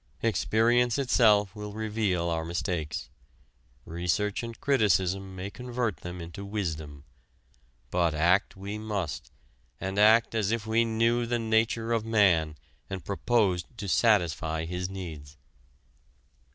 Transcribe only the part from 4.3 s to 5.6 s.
and criticism may